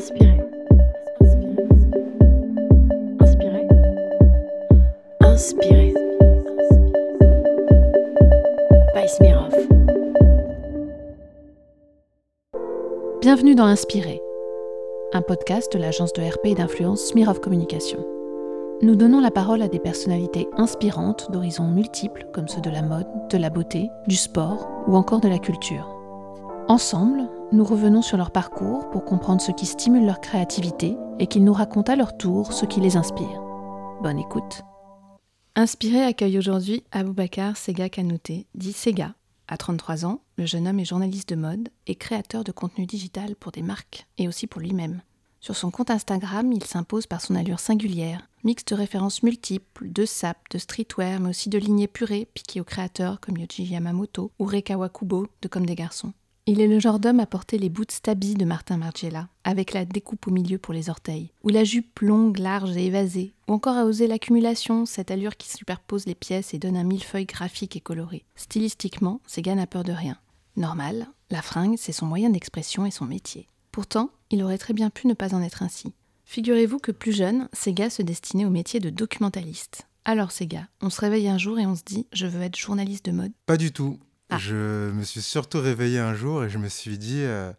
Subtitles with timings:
[0.00, 0.40] Inspirez.
[3.20, 3.68] Inspirez.
[5.20, 5.94] Inspirez.
[8.94, 9.54] By Smirov.
[13.20, 14.22] Bienvenue dans Inspiré,
[15.12, 17.98] un podcast de l'agence de RP et d'influence Smirov Communication.
[18.80, 23.06] Nous donnons la parole à des personnalités inspirantes d'horizons multiples comme ceux de la mode,
[23.28, 25.99] de la beauté, du sport ou encore de la culture.
[26.70, 31.42] Ensemble, nous revenons sur leur parcours pour comprendre ce qui stimule leur créativité et qu'ils
[31.42, 33.42] nous racontent à leur tour ce qui les inspire.
[34.04, 34.62] Bonne écoute.
[35.56, 39.16] Inspiré accueille aujourd'hui Aboubacar Sega Kanouté, dit Sega.
[39.48, 43.34] À 33 ans, le jeune homme est journaliste de mode et créateur de contenu digital
[43.34, 45.02] pour des marques et aussi pour lui-même.
[45.40, 50.04] Sur son compte Instagram, il s'impose par son allure singulière, mix de références multiples, de
[50.04, 54.44] sap, de streetwear, mais aussi de lignées purées piquées aux créateurs comme Yoji Yamamoto ou
[54.44, 56.12] Reka Wakubo de Comme des garçons.
[56.52, 59.84] Il est le genre d'homme à porter les boots stabby de Martin Margiela, avec la
[59.84, 63.76] découpe au milieu pour les orteils, ou la jupe longue, large et évasée, ou encore
[63.76, 67.80] à oser l'accumulation, cette allure qui superpose les pièces et donne un millefeuille graphique et
[67.80, 68.24] coloré.
[68.34, 70.18] Stylistiquement, Sega n'a peur de rien.
[70.56, 73.46] Normal, la fringue, c'est son moyen d'expression et son métier.
[73.70, 75.92] Pourtant, il aurait très bien pu ne pas en être ainsi.
[76.24, 79.86] Figurez-vous que plus jeune, Sega se destinait au métier de documentaliste.
[80.04, 83.04] Alors Sega, on se réveille un jour et on se dit je veux être journaliste
[83.04, 84.00] de mode Pas du tout.
[84.30, 84.38] Ah.
[84.38, 87.52] Je me suis surtout réveillé un jour et je me suis dit euh,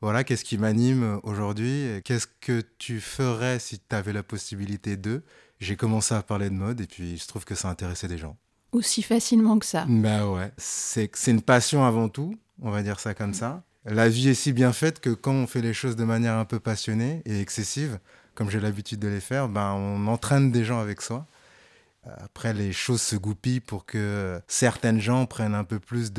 [0.00, 5.22] voilà, qu'est-ce qui m'anime aujourd'hui Qu'est-ce que tu ferais si tu avais la possibilité de?
[5.60, 8.36] J'ai commencé à parler de mode et puis je trouve que ça intéressait des gens.
[8.72, 9.86] Aussi facilement que ça.
[9.88, 13.62] Bah ouais, c'est c'est une passion avant tout, on va dire ça comme ça.
[13.84, 16.44] La vie est si bien faite que quand on fait les choses de manière un
[16.44, 18.00] peu passionnée et excessive,
[18.34, 21.26] comme j'ai l'habitude de les faire, ben on entraîne des gens avec soi.
[22.18, 26.12] Après, les choses se goupillent pour que certaines gens prennent un peu plus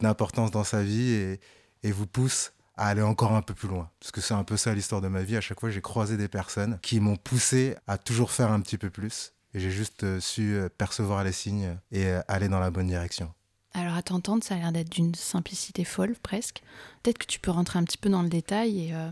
[0.00, 1.40] d'importance dans sa vie et,
[1.82, 3.90] et vous poussent à aller encore un peu plus loin.
[4.00, 5.36] Parce que c'est un peu ça l'histoire de ma vie.
[5.36, 8.78] À chaque fois, j'ai croisé des personnes qui m'ont poussé à toujours faire un petit
[8.78, 9.32] peu plus.
[9.54, 12.88] Et j'ai juste euh, su euh, percevoir les signes et euh, aller dans la bonne
[12.88, 13.32] direction.
[13.72, 16.62] Alors à t'entendre, ça a l'air d'être d'une simplicité folle presque.
[17.02, 19.10] Peut-être que tu peux rentrer un petit peu dans le détail et euh,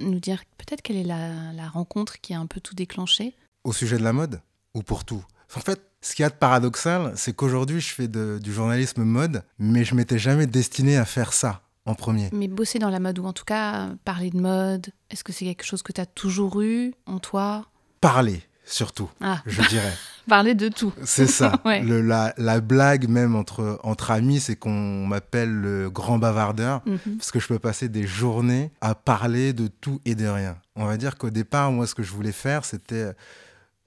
[0.00, 3.34] nous dire peut-être quelle est la, la rencontre qui a un peu tout déclenché.
[3.64, 4.40] Au sujet de la mode
[4.74, 5.22] ou pour tout?
[5.54, 9.02] En fait, ce qu'il y a de paradoxal, c'est qu'aujourd'hui, je fais de- du journalisme
[9.04, 12.28] mode, mais je m'étais jamais destiné à faire ça en premier.
[12.32, 15.44] Mais bosser dans la mode ou en tout cas parler de mode, est-ce que c'est
[15.44, 17.66] quelque chose que tu as toujours eu en toi?
[18.00, 19.92] Parler, surtout, Ah, je dirais.
[20.28, 20.92] parler de tout.
[21.04, 21.60] C'est ça.
[21.64, 21.80] Ouais.
[21.82, 26.82] Le- la, la blague même entre, entre amis, c'est qu'on m'appelle le grand bavardeur.
[26.86, 27.18] Mhm.
[27.18, 30.56] Parce que je peux passer des journées à parler de tout et de rien.
[30.74, 33.12] On va dire qu'au départ, moi, ce que je voulais faire, c'était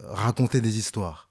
[0.03, 1.28] raconter des histoires.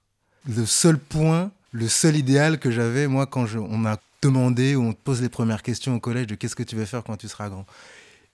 [0.49, 4.83] Le seul point, le seul idéal que j'avais, moi, quand je- on m'a demandé ou
[4.83, 7.17] on te pose les premières questions au collège de qu'est-ce que tu veux faire quand
[7.17, 7.65] tu seras grand.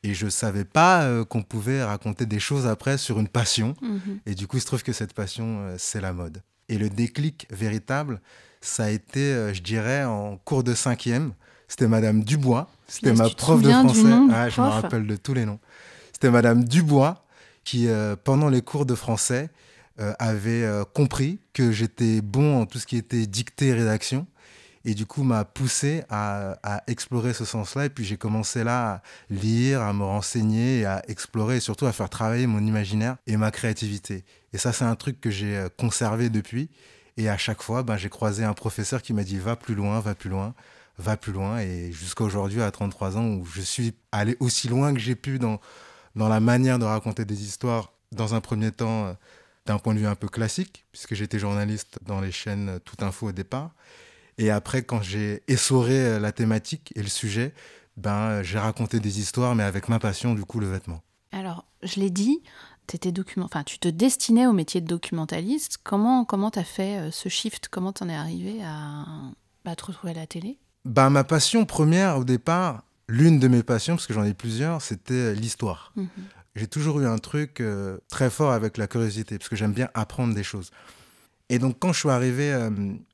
[0.03, 3.75] Et je savais pas euh, qu'on pouvait raconter des choses après sur une passion.
[3.81, 4.19] Mhm.
[4.25, 6.41] Et du coup, il se trouve que cette passion, euh, c'est la mode.
[6.69, 8.21] Et le déclic véritable,
[8.61, 11.33] ça a été, euh, je dirais, en cours de cinquième.
[11.67, 12.69] C'était Madame Dubois.
[12.87, 14.03] C'était ma prof de français.
[14.03, 15.59] nom Ah, je me rappelle de tous les noms.
[16.13, 17.23] C'était Madame Dubois
[17.63, 17.87] qui,
[18.23, 19.49] pendant les cours de français,
[19.99, 24.27] euh, avait euh, compris que j'étais bon en tout ce qui était dictée rédaction.
[24.83, 27.85] Et du coup, m'a poussé à, explorer ce sens-là.
[27.85, 31.93] Et puis, j'ai commencé là à lire, à me renseigner, à explorer et surtout à
[31.93, 34.25] faire travailler mon imaginaire et ma créativité.
[34.53, 36.69] Et ça, c'est un truc que j'ai euh, conservé depuis.
[37.17, 40.01] Et à chaque fois, ben, j'ai croisé un professeur qui m'a dit va plus loin,
[40.01, 40.53] va plus loin,
[40.99, 41.59] va plus loin.
[41.59, 45.39] Et jusqu'à aujourd'hui, à 33 ans, où je suis allé aussi loin que j'ai pu
[45.39, 45.59] dans,
[46.15, 49.15] dans la manière de raconter des histoires, dans un premier temps,
[49.65, 53.29] d'un point de vue un peu classique, puisque j'étais journaliste dans les chaînes Tout Info
[53.29, 53.71] au départ.
[54.37, 57.53] Et après, quand j'ai essoré euh, la thématique et le sujet,
[57.97, 61.01] ben, j'ai raconté des histoires, mais avec ma passion, du coup, le vêtement.
[61.31, 62.43] Alors, je l'ai dit,
[62.93, 63.45] étais document...
[63.45, 65.79] enfin, tu te destinais au métier de documentaliste.
[65.83, 67.67] Comment comment t'as fait euh, ce shift?
[67.69, 69.05] Comment t'en es arrivé à,
[69.65, 70.59] à te retrouver à la télé?
[70.83, 74.81] Ben, ma passion première, au départ, l'une de mes passions, parce que j'en ai plusieurs,
[74.81, 75.93] c'était euh, l'histoire.
[75.95, 76.09] Mhm.
[76.55, 79.89] J'ai toujours eu un truc euh, très fort avec la curiosité, parce que j'aime bien
[79.93, 80.71] apprendre des choses.
[81.49, 82.69] Et donc, quand je suis arrivé euh,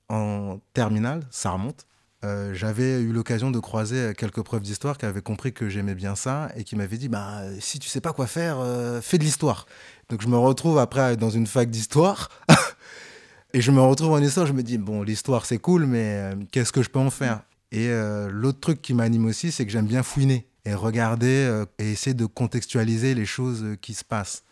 [0.09, 1.87] en terminale, ça remonte,
[2.23, 6.15] euh, j'avais eu l'occasion de croiser quelques profs d'histoire qui avaient compris que j'aimais bien
[6.15, 8.57] ça et qui m'avaient dit bah, si tu sais pas quoi faire,
[9.01, 9.65] fais de l'histoire.
[10.09, 12.29] Donc, je me retrouve après dans une fac d'histoire.
[13.53, 16.71] et je me retrouve en histoire, je me dis bon, l'histoire c'est cool, mais qu'est-ce
[16.71, 17.41] que je peux en faire?
[17.71, 17.89] Et
[18.29, 22.13] l'autre truc qui m'anime aussi, c'est que j'aime bien fouiner et regarder euh, et essayer
[22.13, 24.43] de contextualiser les choses euh, qui se passent.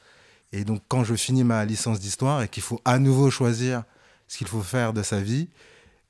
[0.52, 3.84] Et donc, quand je finis ma licence d'histoire et qu'il faut à nouveau choisir
[4.28, 5.50] ce qu'il faut faire de sa vie,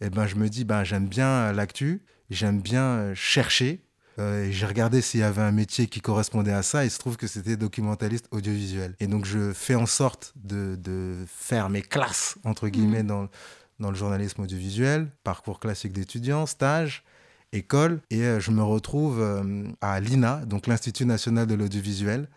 [0.01, 3.81] eh ben, je me dis, ben, j'aime bien euh, l'actu, j'aime bien chercher,
[4.19, 6.83] Euh, j'ai regardé s'il y avait un métier qui correspondait à ça.
[6.83, 8.93] Et il se trouve que c'était documentaliste audiovisuel.
[8.99, 13.29] Et donc, je fais en sorte de, de faire mes classes, entre guillemets, dans,
[13.79, 17.03] dans le journalisme audiovisuel, parcours classique d'étudiant, stage
[17.53, 22.27] école et euh, je me retrouve euh, à l'INA, donc l'Institut national de l'audiovisuel,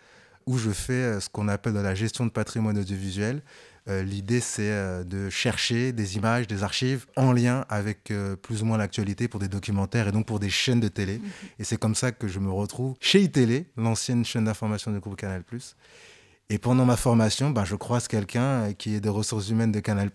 [0.47, 3.43] où je fais euh, ce qu'on appelle de la gestion de patrimoine audiovisuel.
[3.89, 9.27] L'idée, c'est de chercher des images, des archives en lien avec plus ou moins l'actualité
[9.27, 11.19] pour des documentaires et donc pour des chaînes de télé.
[11.19, 11.25] Mhm.
[11.59, 15.17] Et c'est comme ça que je me retrouve chez iTélé, l'ancienne chaîne d'information du groupe
[15.17, 15.43] Canal+.
[16.49, 20.11] Et pendant ma formation, ben, je croise quelqu'un qui est des ressources humaines de Canal+,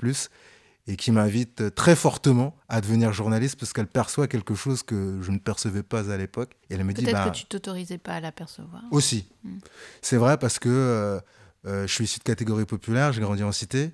[0.88, 5.32] et qui m'invite très fortement à devenir journaliste parce qu'elle perçoit quelque chose que je
[5.32, 6.56] ne percevais pas à l'époque.
[6.70, 8.84] Et elle me dit Peut-être bah, que tu t'autorisais pas à l'apercevoir.
[8.92, 9.28] Aussi.
[9.44, 9.58] Hmm.
[10.02, 11.20] C'est vrai parce que euh,
[11.66, 13.92] euh, je suis issu de catégorie populaire, j'ai grandi en cité.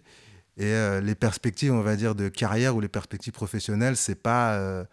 [0.56, 4.86] Et euh, les perspectives, on va dire, de carrière ou les perspectives professionnelles, c'est pas.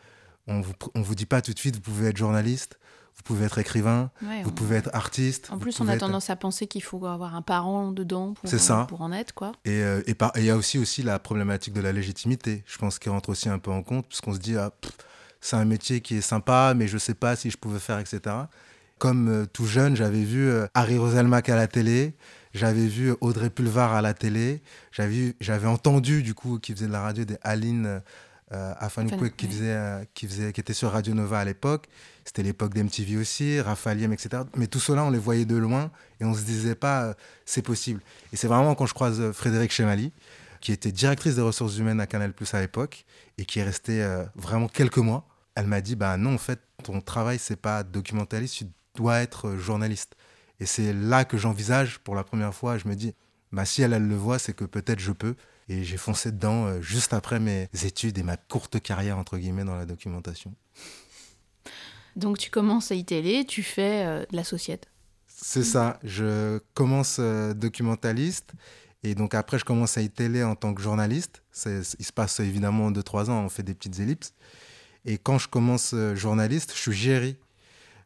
[0.46, 2.79] on vous, on vous dit pas tout de suite, vous pouvez être journaliste
[3.20, 4.10] vous pouvez être écrivain,
[4.44, 5.50] vous pouvez être artiste.
[5.50, 8.86] En plus, on a tendance à penser qu'il faut avoir un parent dedans pour, ça.
[8.88, 9.34] pour en être.
[9.34, 9.52] Quoi.
[9.66, 10.00] Et euh,
[10.36, 13.50] il y a aussi, aussi la problématique de la légitimité, je pense, qui rentre aussi
[13.50, 14.72] un peu en compte, puisqu'on se dit, ah,
[15.42, 17.98] c'est un métier qui est sympa, mais je ne sais pas si je pouvais faire,
[17.98, 18.20] etc.
[18.98, 22.14] Comme euh, tout jeune, j'avais vu euh, Harry Roselmack à la télé,
[22.54, 24.62] j'avais vu Audrey Pulvar à la télé,
[24.92, 28.00] j'avais entendu, du coup, qui faisait de la radio, des Aline
[28.52, 28.74] euh,
[29.36, 31.86] qui, faisait, euh, qui, faisait, qui était sur Radio Nova à l'époque.
[32.30, 34.44] C'était l'époque d'MTV aussi, Raphaël etc.
[34.54, 35.90] Mais tout cela, on les voyait de loin
[36.20, 38.00] et on se disait pas, euh, c'est possible.
[38.32, 40.12] Et c'est vraiment quand je croise euh, Frédéric Chemali,
[40.60, 43.04] qui était directrice des ressources humaines à Canal Plus à l'époque
[43.36, 44.06] et qui est restée
[44.36, 45.26] vraiment quelques mois.
[45.56, 49.56] Elle m'a dit, bah non, en fait, ton travail, c'est pas documentaliste, tu dois être
[49.56, 50.14] journaliste.
[50.60, 52.78] Et c'est là que j'envisage pour la première fois.
[52.78, 53.12] Je me dis,
[53.50, 55.34] bah, si elle, le voit, c'est que peut-être je peux.
[55.68, 59.64] Et j'ai foncé dedans euh, juste après mes études et ma courte carrière, entre guillemets,
[59.64, 60.54] dans la documentation.
[62.16, 64.88] Donc tu commences à ITélé, tu fais euh, de la société.
[65.26, 68.52] C'est ça, je commence euh, documentaliste
[69.02, 71.42] et donc après je commence à ITélé en tant que journaliste.
[71.66, 74.34] Il se passe évidemment 2-3 ans, on fait des petites ellipses.
[75.06, 77.36] Et quand je commence journaliste, je suis géré.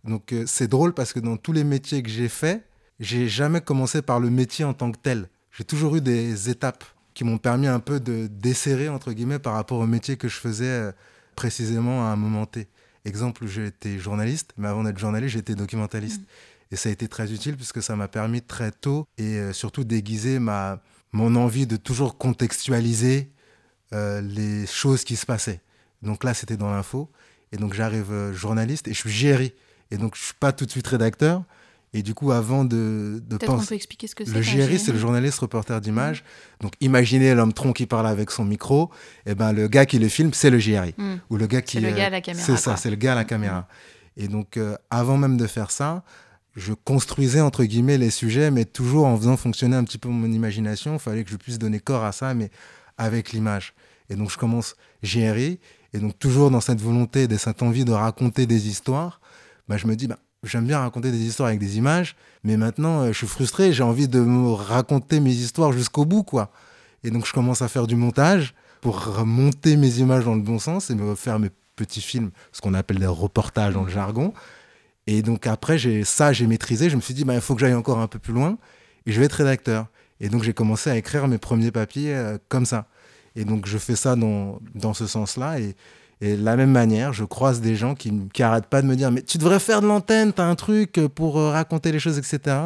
[0.05, 2.65] Donc c'est drôle parce que dans tous les métiers que j'ai faits,
[3.01, 5.29] j'ai jamais commencé par le métier en tant que tel.
[5.57, 6.85] J'ai toujours eu des étapes
[7.15, 10.37] qui m'ont permis un peu de desserrer, entre guillemets, par rapport au métier que je
[10.37, 10.93] faisais euh,
[11.37, 12.67] précisément à un moment T.
[13.05, 16.23] Exemple, j'étais journaliste, mais avant d'être journaliste, j'étais documentaliste.
[16.23, 16.27] Mm.
[16.73, 19.85] Et ça a été très utile puisque ça m'a permis très tôt et euh, surtout
[19.85, 23.31] d'aiguiser ma, mon envie de toujours contextualiser
[23.93, 25.61] euh, les choses qui se passaient.
[26.03, 27.11] Donc là, c'était dans l'info.
[27.53, 29.53] Et donc j'arrive journaliste et je suis géri.
[29.91, 31.45] Et donc je suis pas tout de suite rédacteur,
[31.97, 33.69] et du coup, avant de, de penser.
[33.69, 34.35] peut expliquer ce que c'est.
[34.35, 36.25] Le GRI, c'est le journaliste reporter d'image.
[36.61, 38.91] Donc, imaginez l'homme tronc qui parle avec son micro.
[39.27, 40.93] Et eh ben, le gars qui le filme, c'est le GRI.
[40.99, 41.19] Hmm.
[41.31, 41.79] Ou le gars qui.
[41.79, 42.45] C'est le gars à la caméra.
[42.45, 43.69] C'est ça, c'est le gars à la caméra.
[44.17, 46.03] Et donc, euh, avant même de faire ça,
[46.57, 50.31] je construisais entre guillemets les sujets, mais toujours en faisant fonctionner un petit peu mon
[50.33, 50.95] imagination.
[50.95, 52.51] Il fallait que je puisse donner corps à ça, mais
[52.99, 53.73] avec l'image.
[54.11, 54.75] Et donc, je commence
[55.05, 55.61] GRI.
[55.93, 59.21] Et donc, toujours dans cette volonté, de cette envie de raconter des histoires,
[59.69, 63.03] bah, je me dis, bah, j'aime bien raconter des histoires avec des images, mais maintenant,
[63.03, 66.51] euh, je suis frustré, j'ai envie de me raconter mes histoires jusqu'au bout, quoi.
[67.03, 70.59] Et donc, je commence à faire du montage pour monter mes images dans le bon
[70.59, 74.33] sens et me faire mes petits films, ce qu'on appelle des reportages dans le jargon.
[75.07, 76.89] Et donc, après, j'ai ça, j'ai maîtrisé.
[76.89, 78.59] Je me suis dit, bah, il faut que j'aille encore un peu plus loin
[79.07, 79.87] et je vais être rédacteur.
[80.21, 82.87] Et donc, j'ai commencé à écrire mes premiers papiers euh, comme ça.
[83.37, 85.61] Et donc, je fais ça dans, dans ce sens-là.
[85.61, 85.77] Et
[86.25, 89.11] et de la même manière, je croise des gens qui n'arrêtent pas de me dire
[89.11, 92.17] Mais tu devrais faire de l'antenne, tu as un truc pour euh, raconter les choses,
[92.17, 92.57] etc.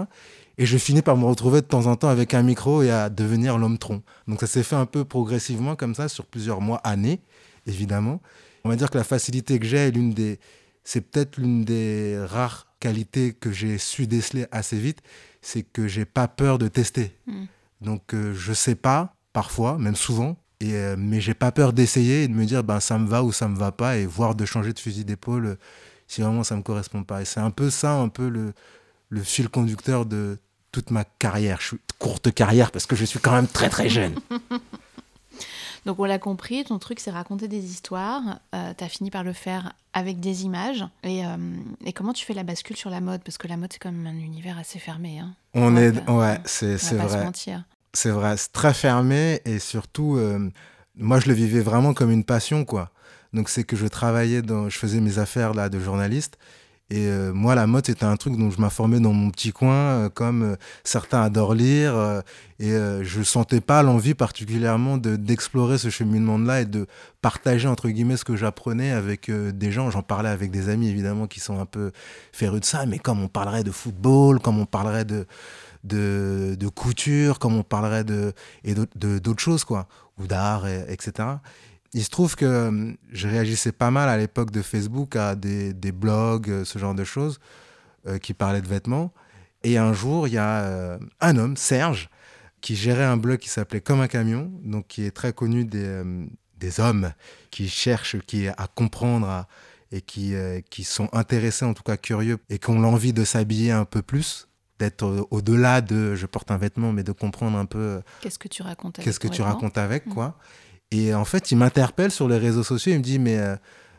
[0.59, 3.11] Et je finis par me retrouver de temps en temps avec un micro et à
[3.11, 4.01] devenir l'homme tronc.
[4.29, 7.21] Donc ça s'est fait un peu progressivement comme ça sur plusieurs mois, années,
[7.67, 8.21] évidemment.
[8.63, 10.39] On va dire que la facilité que j'ai est l'une des.
[10.85, 15.01] C'est peut-être l'une des rares qualités que j'ai su déceler assez vite,
[15.43, 17.13] c'est que j'ai pas peur de tester.
[17.27, 17.47] Hmm.
[17.81, 22.25] Donc euh, je sais pas, parfois, même souvent, et, euh, mais j'ai pas peur d'essayer
[22.25, 24.35] et de me dire ben, ça me va ou ça me va pas et voire
[24.35, 25.59] de changer de fusil d'épaule euh,
[26.09, 27.23] si vraiment ça me correspond pas.
[27.23, 28.55] Et c'est un peu ça, un peu le,
[29.09, 30.39] le fil conducteur de
[30.73, 31.59] toute ma carrière.
[31.61, 34.15] Je suis courte carrière parce que je suis quand même très très jeune.
[35.87, 38.41] Donc on l'a compris, ton truc c'est raconter des histoires.
[38.55, 40.85] Euh, tu as fini par le faire avec des images.
[41.05, 41.23] Et,
[41.85, 43.23] et, comment tu fais la bascule sur la mode?
[43.23, 45.21] Parce que la mode c'est quand même un univers assez fermé.
[45.21, 45.35] Hein.
[45.55, 47.31] On, est, ouais, c'est vrai.
[48.01, 50.49] C'est vrai, c'est très fermé et surtout, euh,
[50.95, 52.93] moi je le vivais vraiment comme une passion, quoi.
[53.33, 56.39] Donc c'est que je travaillais dans, je faisais mes affaires là de journaliste
[56.91, 59.75] Et euh, moi, la mode, c'était un truc dont je m'informais dans mon petit coin,
[59.75, 62.23] euh, comme certains adorent lire.
[62.61, 62.71] et
[63.03, 66.87] je sentais pas l'envie particulièrement d'explorer ce cheminement-là et de
[67.21, 69.91] partager, entre guillemets, ce que j'apprenais avec des gens.
[69.91, 71.91] J'en parlais avec des amis, évidemment, qui sont un peu
[72.33, 72.87] férus de ça.
[72.87, 75.27] Mais comme on parlerait de football, comme on parlerait de,
[75.85, 78.33] de, de couture, comme on parlerait de,
[78.95, 81.37] d'autres choses, quoi, ou d'art, etc
[81.95, 85.73] il se trouve que euh, je réagissais pas mal à l'époque de Facebook à des,
[85.73, 87.41] des, blogs, euh, ce genre de choses,
[88.07, 89.13] euh, qui parlaient de vêtements.
[89.65, 92.11] Et un jour, il y a un homme, Serge,
[92.61, 96.01] qui gérait un blog qui s'appelait Comme un camion, donc qui est très connu des,
[96.59, 97.13] des hommes
[97.51, 99.47] qui cherchent qui, à comprendre
[99.91, 100.35] et qui,
[100.71, 104.01] qui sont intéressés, en tout cas curieux, et qui ont l'envie de s'habiller un peu
[104.01, 104.48] plus
[104.79, 108.01] d'être au-delà de je porte un vêtement, mais de comprendre un peu.
[108.21, 110.15] Qu'est-ce que tu racontes avec Qu'est-ce que tu racontes avec, mmh.
[110.15, 110.37] quoi.
[110.91, 112.93] Et en fait, il m'interpelle sur les réseaux sociaux.
[112.93, 113.57] Il me dit, mais euh,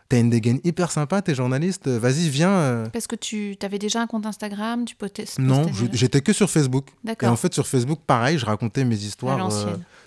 [0.09, 2.51] t'as une dégaine hyper sympa, t'es journaliste, euh, vas-y, viens.
[2.51, 2.89] Euh.
[2.89, 5.25] Parce que tu avais déjà un compte Instagram, tu postais.
[5.37, 6.87] Non, j'étais que sur Facebook.
[7.21, 9.51] Et en fait, sur Facebook, pareil, je racontais mes histoires.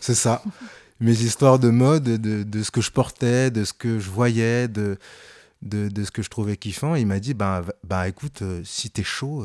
[0.01, 0.43] c'est ça.
[1.01, 4.69] mes histoires de mode, de, de, ce que je portais, de ce que je voyais,
[4.69, 4.99] de,
[5.63, 6.95] de, de ce que je trouvais kiffant.
[6.95, 9.45] il m'a dit, bah, bah écoute, si t'es chaud,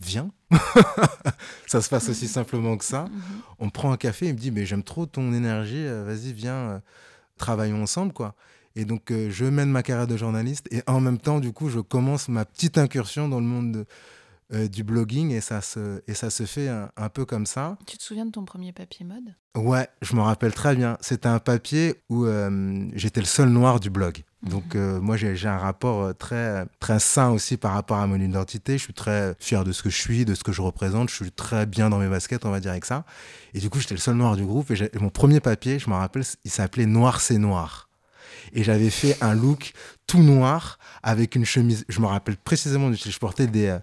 [0.00, 0.30] viens.
[1.66, 3.04] ça se passe aussi simplement que ça.
[3.04, 3.22] Mhm.
[3.58, 6.54] On prend un café, il me dit, mais j'aime trop ton énergie, euh, vas-y, viens,
[6.54, 6.78] euh,
[7.36, 8.34] travaillons ensemble, quoi.
[8.76, 11.68] Et donc, euh, je mène ma carrière de journaliste et en même temps, du coup,
[11.68, 13.86] je commence ma petite incursion dans le monde de,
[14.54, 17.76] euh, du blogging et ça se, et ça se fait un, peu comme ça.
[17.86, 19.34] Tu te souviens de ton premier papier mode?
[19.54, 20.96] Ouais, je me rappelle très bien.
[21.02, 24.22] C'était un papier où euh, j'étais le seul noir du blog.
[24.42, 28.78] Donc euh, moi j'ai un rapport très très sain aussi par rapport à mon identité.
[28.78, 31.10] Je suis très fier de ce que je suis, de ce que je représente.
[31.10, 33.04] Je suis très bien dans mes baskets, on va dire avec ça.
[33.54, 34.70] Et du coup j'étais le seul noir du groupe.
[34.70, 37.88] Et, mon premier papier, je me rappelle, il s'appelait Noir c'est noir.
[38.52, 39.72] Et j'avais fait un look
[40.06, 41.84] tout noir avec une chemise.
[41.88, 43.76] Je me rappelle précisément, je portais des,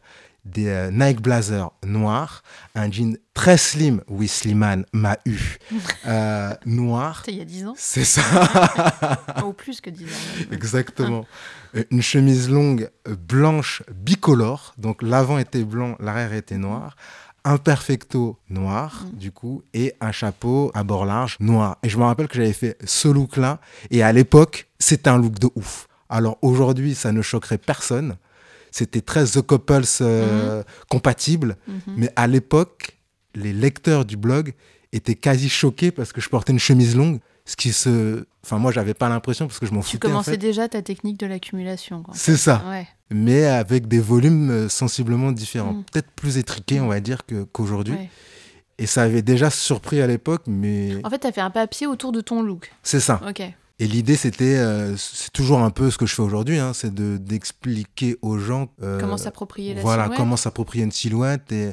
[0.45, 2.43] des euh, Nike Blazer noirs,
[2.75, 5.57] un jean très slim, oui, Slimane m'a eu,
[6.07, 7.23] euh, noir.
[7.25, 8.21] C'était il y a 10 ans C'est ça.
[9.45, 10.07] Ou plus que 10 ans.
[10.51, 11.25] Exactement.
[11.75, 12.89] Euh, une chemise longue
[13.27, 16.95] blanche bicolore, donc l'avant était blanc, l'arrière était noir.
[17.43, 19.17] Un perfecto noir, mm.
[19.17, 21.77] du coup, et un chapeau à bord large noir.
[21.83, 23.59] Et je me rappelle que j'avais fait ce look-là,
[23.91, 25.87] et à l'époque, c'était un look de ouf.
[26.09, 28.15] Alors aujourd'hui, ça ne choquerait personne
[28.75, 30.63] c'était très The Couples euh, mhm.
[30.89, 31.55] compatible.
[31.65, 31.79] Mhm.
[31.95, 32.97] Mais à l'époque,
[33.33, 34.53] les lecteurs du blog
[34.91, 37.19] étaient quasi choqués parce que je portais une chemise longue.
[37.45, 38.25] Ce qui se.
[38.43, 39.97] Enfin, moi, j'avais pas l'impression parce que je m'en foutais.
[39.97, 42.03] Tu commençais déjà ta technique de l'accumulation.
[42.13, 42.63] C'est ça.
[43.11, 45.73] Mais avec des volumes euh, sensiblement différents.
[45.73, 45.83] Mhm.
[45.85, 47.21] Peut-être plus étriqués, on va dire,
[47.53, 47.95] qu'aujourd'hui.
[48.77, 50.97] Et ça avait déjà surpris à l'époque, mais.
[51.05, 52.73] En fait, tu as fait un papier autour de ton look.
[52.83, 53.21] C'est ça.
[53.25, 53.41] Ok.
[53.79, 56.93] Et l'idée, c'était, euh, c'est toujours un peu ce que je fais aujourd'hui, hein, c'est
[56.93, 60.17] de d'expliquer aux gens euh, comment s'approprier la voilà, silhouette.
[60.17, 61.71] comment s'approprier une silhouette et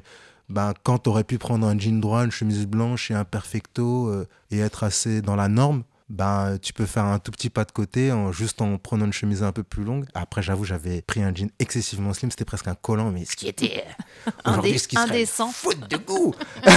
[0.48, 4.08] ben, quand tu aurais pu prendre un jean droit, une chemise blanche et un perfecto
[4.08, 7.64] euh, et être assez dans la norme, ben, tu peux faire un tout petit pas
[7.64, 10.04] de côté en, juste en prenant une chemise un peu plus longue.
[10.12, 13.48] Après, j'avoue, j'avais pris un jean excessivement slim, c'était presque un collant, mais ce qui
[13.48, 13.82] était
[14.44, 15.50] aujourd'hui, ce qui indécent.
[15.50, 16.34] faute de goût.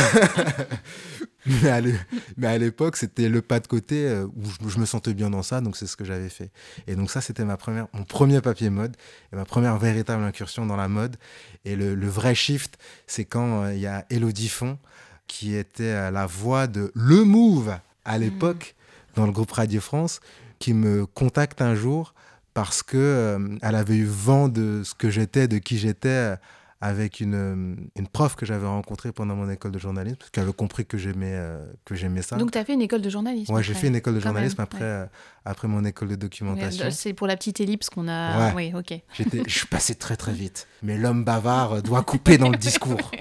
[2.37, 5.43] mais à l'époque, c'était le pas de côté euh, où je, me sentais bien dans
[5.43, 6.49] ça, donc c'est ce que j'avais fait.
[6.87, 8.95] Et donc ça, c'était ma première, mon premier papier mode
[9.33, 11.17] et ma première véritable incursion dans la mode.
[11.65, 14.79] Et le, vrai shift, c'est quand euh, il y a Elodie Font,
[15.27, 18.74] qui était la voix de Le Move à l'époque mmh.
[19.15, 20.19] Dans le groupe Radio France,
[20.59, 22.13] qui me contacte un jour
[22.53, 26.37] parce que euh, elle avait eu vent de ce que j'étais, de qui j'étais
[26.81, 30.43] avec une, euh, une prof que j'avais rencontrée pendant mon école de journalisme, parce qu'elle
[30.43, 32.35] avait compris que j'aimais euh, que j'aimais ça.
[32.35, 34.61] Donc tu as fait une école de journalisme Ouais, j'ai fait une école de journalisme
[34.61, 35.05] après, euh,
[35.45, 36.91] après mon école de documentation.
[36.91, 38.53] c'est pour la petite ellipse qu'on a...
[38.53, 38.99] Oui, ok.
[39.47, 43.11] je suis passé très très vite, mais l'homme bavard doit couper dans le discours.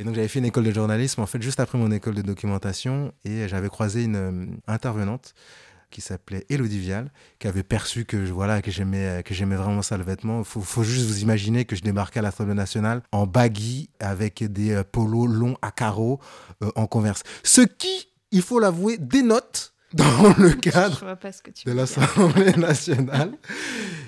[0.00, 2.22] Et donc j'avais fait une école de journalisme, en fait, juste après mon école de
[2.22, 5.34] documentation, et j'avais croisé une intervenante
[5.90, 9.98] qui s'appelait Elodie Vial, qui avait perçu que voilà que j'aimais que j'aimais vraiment ça
[9.98, 10.42] le vêtement.
[10.42, 14.70] Faut, faut juste vous imaginer que je débarquais à l'Assemblée nationale en baggy avec des
[14.70, 16.18] euh, polos longs à carreaux
[16.62, 17.22] euh, en converse.
[17.42, 21.18] Ce qui, il faut l'avouer, dénote dans le cadre
[21.66, 23.32] de l'Assemblée nationale.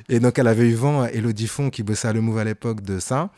[0.08, 2.80] Et donc elle avait eu vent, Elodie Font, qui bossait à Le Move à l'époque,
[2.80, 3.30] de ça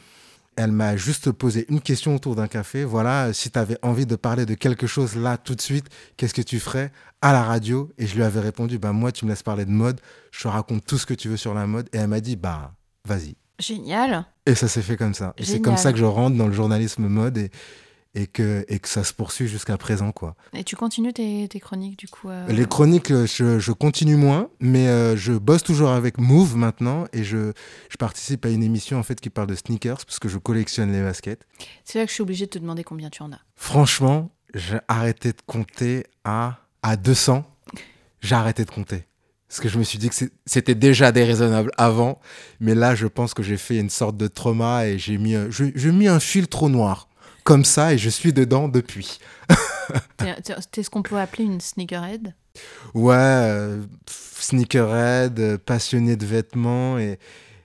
[0.57, 2.85] elle m'a juste posé une question autour d'un café.
[2.85, 6.35] Voilà, si tu avais envie de parler de quelque chose là tout de suite, qu'est-ce
[6.35, 6.93] que tu ferais
[7.23, 7.91] à la radio?
[7.99, 10.49] Et je lui avais répondu, bah moi, tu me laisses parler de mode, je te
[10.49, 11.89] raconte tout ce que tu veux sur la mode.
[11.93, 12.73] Et elle m'a dit, bah
[13.05, 13.37] vas-y.
[13.59, 14.27] Génial.
[14.47, 15.35] Et ça s'est fait comme ça.
[15.39, 17.39] Et c'est comme ça que je rentre dans le journalisme mode.
[17.39, 17.51] Et,
[18.15, 20.13] et que, et que ça se poursuit jusqu'à présent.
[20.13, 20.37] Quoi.
[20.53, 24.49] Et tu continues tes, tes chroniques du coup euh, Les chroniques, je, je, continue moins,
[24.61, 27.53] mais euh, je bosse toujours avec Move maintenant et je,
[27.89, 30.93] je, participe à une émission en fait qui parle de sneakers parce que je collectionne
[30.93, 31.45] les baskets.
[31.85, 33.41] C'est là que je suis obligé de te demander combien tu en as.
[33.57, 37.45] Franchement, j'ai arrêté de compter à, à 200.
[38.21, 39.05] J'ai arrêté de compter.
[39.49, 40.17] Parce que je me suis dit que
[40.47, 42.19] c'était déjà déraisonnable avant,
[42.59, 45.93] mais là, je pense que j'ai fait une sorte de trauma et j'ai mis, j'ai
[45.93, 47.09] mis un filtre noir
[47.45, 49.19] comme ça et je suis dedans depuis.
[50.73, 52.35] T'es ce qu'on peut appeler une sneakerhead?
[52.95, 57.19] Ouais, euh, sneakerhead, euh, passionné de vêtements et,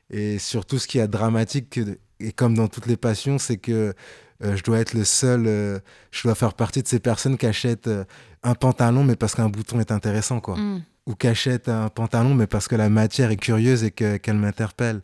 [0.09, 1.79] et surtout ce qui est dramatique,
[2.19, 3.93] et comme dans toutes les passions, c'est que
[4.43, 5.81] euh, je dois être le seul,
[6.11, 7.89] je dois faire partie de ces personnes qui achètent
[8.43, 10.55] un pantalon mais parce qu'un bouton est intéressant quoi.
[10.55, 15.01] Mm ou qu'achète un pantalon, mais parce que la matière est curieuse et qu'elle m'interpelle.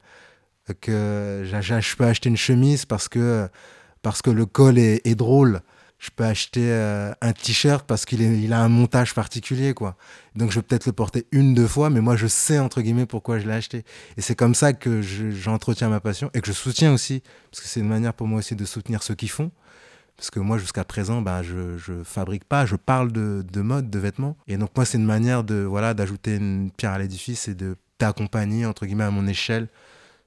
[0.79, 3.49] Que je peux acheter une chemise parce que,
[4.05, 5.61] parce que le col est, drôle.
[5.97, 9.95] Je peux acheter euh, un t-shirt parce qu'il il a un montage particulier, quoi.
[10.35, 13.07] Donc je vais peut-être le porter une, deux fois, mais moi je sais, entre guillemets,
[13.07, 13.83] pourquoi je l'ai acheté.
[14.15, 17.67] Et c'est comme ça que j'entretiens ma passion et que je soutiens aussi, parce que
[17.67, 19.49] c'est une manière pour moi aussi de soutenir ceux qui font.
[20.17, 23.89] Parce que moi, jusqu'à présent, bah, je ne fabrique pas, je parle de, de, mode,
[23.89, 24.37] de vêtements.
[24.45, 27.75] Et donc, moi, c'est une manière de voilà d'ajouter une pierre à l'édifice et de
[27.99, 29.67] d'accompagner, entre guillemets, à mon échelle,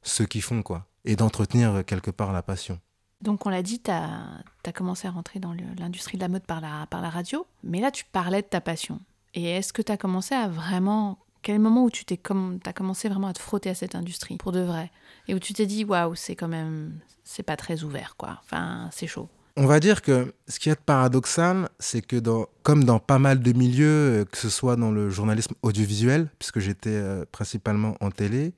[0.02, 0.88] ceux qui font, quoi.
[1.04, 2.80] Et d'entretenir quelque part la passion.
[3.20, 6.60] Donc, on l'a dit, tu as, commencé à rentrer dans l'industrie de la mode par
[6.60, 7.46] la, par la radio.
[7.64, 9.00] Mais là, tu parlais de ta passion.
[9.34, 11.18] Et est-ce que tu as commencé à vraiment.
[11.40, 14.36] Quel moment où tu t'es comme, as commencé vraiment à te frotter à cette industrie,
[14.36, 14.90] pour de vrai?
[15.28, 16.98] Et où tu t'es dit, waouh, c'est quand même.
[17.24, 18.38] C'est pas très ouvert, quoi.
[18.42, 22.84] Enfin, c'est chaud on va dire que ce qui est paradoxal, c'est que dans, comme
[22.84, 26.90] dans pas mal de milieux, euh, que ce soit dans le journalisme audiovisuel, puisque j'étais
[26.90, 28.54] euh, principalement en télé,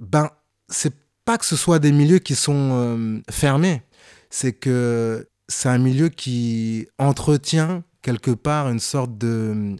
[0.00, 0.30] ben
[0.68, 3.82] c'est pas que ce soit des milieux qui sont euh, fermés,
[4.30, 9.76] c'est que c'est un milieu qui entretient quelque part une sorte de,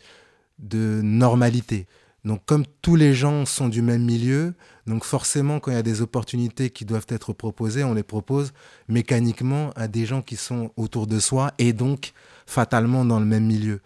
[1.03, 1.87] normalité.
[2.25, 4.55] Donc comme tous les gens sont du même milieu,
[4.87, 8.53] donc forcément quand il y a des opportunités qui doivent être proposées, on les propose
[8.87, 12.13] mécaniquement à des gens qui sont autour de soi et donc
[12.47, 13.81] fatalement dans le même milieu.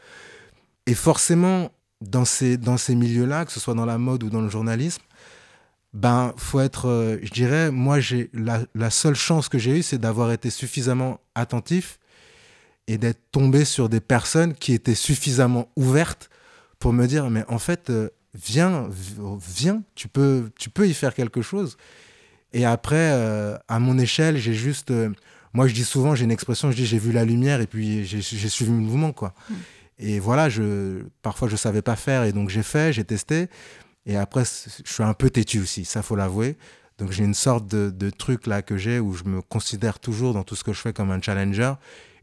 [0.87, 1.71] Et forcément
[2.03, 2.59] dans ces
[2.95, 5.03] milieux-là, que ce soit dans la mode ou dans le journalisme,
[5.97, 9.83] ben faut être, euh, je dirais, moi j'ai la, la seule chance que j'ai eue,
[9.83, 11.99] c'est d'avoir été suffisamment attentif
[12.87, 16.29] et d'être tombé sur des personnes qui étaient suffisamment ouvertes
[16.79, 18.91] pour me dire mais en fait euh, viens,
[19.57, 21.79] viens, tu peux, tu peux y faire quelque chose.
[22.53, 24.93] Et après, euh, à mon échelle, j'ai juste.
[25.55, 28.05] Moi, je dis souvent, j'ai une expression, je dis j'ai vu la lumière et puis
[28.05, 29.35] j'ai suivi le mouvement, quoi.
[29.49, 29.55] Hmm.
[29.99, 33.49] Et voilà, je, parfois, je savais pas faire et donc j'ai fait, j'ai testé.
[34.07, 36.57] Et après, je suis un peu têtu aussi, ça, faut l'avouer.
[36.99, 40.33] Donc, j'ai une sorte de, de truc là que j'ai où je me considère toujours
[40.33, 41.75] dans tout ce que je fais comme un challenger.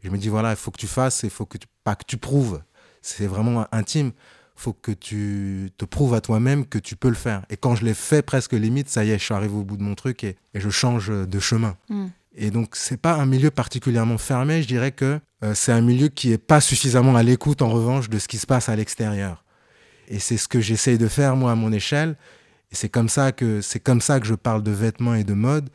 [0.02, 2.04] je me dis, voilà, il faut que tu fasses, il faut que tu, pas que
[2.06, 2.62] tu prouves.
[3.02, 4.12] C'est vraiment intime
[4.56, 7.44] faut que tu te prouves à toi-même que tu peux le faire.
[7.50, 9.76] Et quand je l'ai fait presque limite, ça y est, je suis arrivé au bout
[9.76, 11.76] de mon truc et, je change de chemin.
[11.88, 12.06] Mm.
[12.36, 14.62] Et donc, c'est pas un milieu particulièrement fermé.
[14.62, 18.08] Je dirais que euh, c'est un milieu qui est pas suffisamment à l'écoute, en revanche,
[18.08, 19.43] de ce qui se passe à l'extérieur.
[20.08, 22.16] Et c'est ce que j'essaye de faire, moi, à mon échelle.
[22.70, 25.70] Et c'est comme ça que, comme ça que je parle de vêtements et de mode.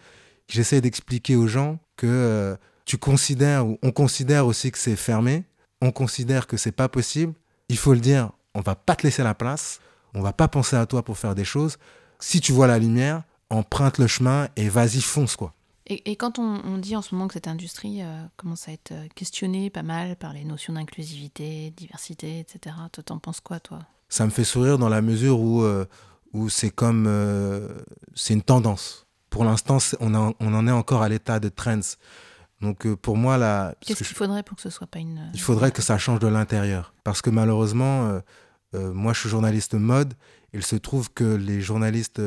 [0.47, 5.43] J'essaie d'expliquer aux gens que euh, tu considères, ou on considère aussi que c'est fermé.
[5.81, 7.33] On considère que c'est pas possible.
[7.69, 9.79] Il faut le dire, on va pas te laisser la place,
[10.13, 11.77] on va pas penser à toi pour faire des choses.
[12.19, 15.53] Si tu vois la lumière, emprunte le chemin et vas-y, fonce quoi.
[15.91, 19.07] Et, quand on, dit en ce moment que cette industrie euh, commence à être euh,
[19.15, 23.79] questionnée pas mal par les notions d'inclusivité, diversité, etc., toi t'en penses quoi toi?
[24.09, 25.85] Ça me fait sourire dans la mesure où, euh,
[26.33, 27.07] où c'est comme...
[28.15, 29.07] c'est une tendance.
[29.29, 31.81] Pour l'instant, on, on en est encore à l'état de trends.
[32.61, 33.75] Donc euh, pour moi, là...
[33.81, 35.29] Qu'est-ce qu'il faudrait pour que ce soit pas une...
[35.33, 36.93] Il faudrait que ça change de l'intérieur.
[37.03, 38.19] Parce que malheureusement, euh,
[38.75, 40.13] euh, moi je suis journaliste mode,
[40.53, 42.21] il se trouve que les journalistes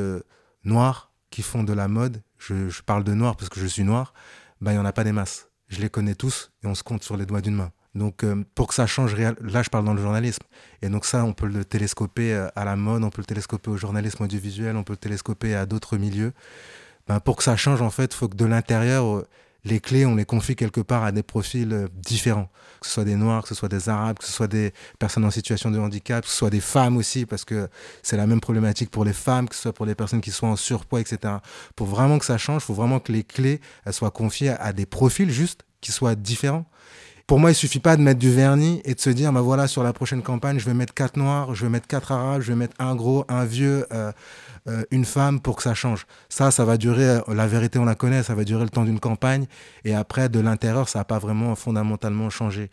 [0.63, 4.13] noirs qui font de la mode, je, parle de noirs parce que je suis noir,
[4.61, 5.49] ben, il n'y en a pas des masses.
[5.67, 7.71] Je les connais tous et on se compte sur les doigts d'une main.
[7.95, 8.25] Donc
[8.55, 10.43] pour que ça change, là je parle dans le journalisme.
[10.81, 13.77] Et donc ça, on peut le télescoper à la mode, on peut le télescoper au
[13.77, 16.33] journalisme audiovisuel, on peut le télescoper à d'autres milieux.
[17.07, 19.23] Ben, pour que ça change, en fait, il faut que de l'intérieur
[19.65, 22.49] les clés, on les confie quelque part à des profils euh, différents.
[22.81, 25.23] Que ce soit des Noirs, que ce soit des Arabes, que ce soit des personnes
[25.23, 27.69] en situation de handicap, que ce soit des femmes aussi, parce que
[28.01, 30.47] c'est la même problématique pour les femmes, que ce soit pour les personnes qui sont
[30.47, 31.35] en surpoids, etc.
[31.75, 34.73] Pour vraiment que ça change, il faut vraiment que les clés elles soient confiées à
[34.73, 36.65] des profils juste qui soient différents.
[37.25, 39.67] Pour moi, il suffit pas de mettre du vernis et de se dire, bah voilà,
[39.67, 42.49] sur la prochaine campagne, je vais mettre quatre noirs, je vais mettre quatre arabes, je
[42.49, 44.11] vais mettre un gros, un vieux, euh,
[44.67, 46.05] euh, une femme pour que ça change.
[46.27, 48.83] Ça, ça va durer, euh, la vérité, on la connaît, ça va durer le temps
[48.83, 49.45] d'une campagne.
[49.85, 52.69] Et après, de l'intérieur, ça n'a pas vraiment fondamentalement changé.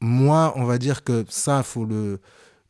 [0.00, 2.20] Moi, on va dire que ça, faut le,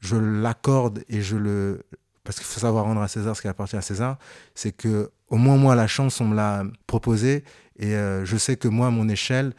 [0.01, 1.85] je l'accorde et je le.
[2.25, 4.19] Parce qu'il faut savoir rendre à César ce qui appartient à César.
[4.57, 7.45] C'est que, au moins, moi, la chance, on me l'a proposée.
[7.79, 9.55] Et je sais que moi, à mon échelle,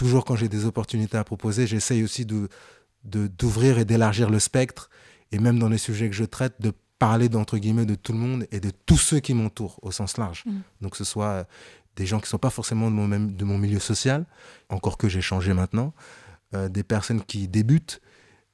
[0.00, 2.48] toujours quand j'ai des opportunités à proposer, j'essaye aussi de
[3.04, 4.88] d'ouvrir et d'élargir le spectre.
[5.30, 8.18] Et même dans les sujets que je traite, de parler d'entre guillemets de tout le
[8.18, 10.44] monde et de tous ceux qui m'entourent au sens large.
[10.46, 10.60] Mm.
[10.80, 11.44] Donc que ce soit euh,
[11.96, 14.24] des gens qui ne sont pas forcément de mon, même, de mon milieu social,
[14.70, 15.92] encore que j'ai changé maintenant,
[16.54, 18.00] euh, des personnes qui débutent,